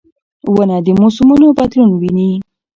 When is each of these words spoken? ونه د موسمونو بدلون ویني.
ونه 0.53 0.77
د 0.85 0.87
موسمونو 0.99 1.47
بدلون 1.57 1.89
ویني. 2.01 2.31